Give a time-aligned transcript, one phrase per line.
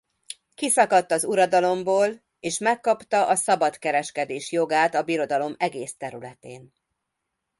[0.55, 6.73] Kiszakadt az uradalomból és megkapta a szabad kereskedés jogát a Birodalom egész területén.